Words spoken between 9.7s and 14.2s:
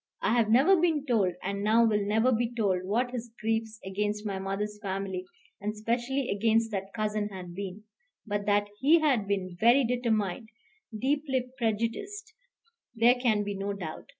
determined, deeply prejudiced, there can be no doubt.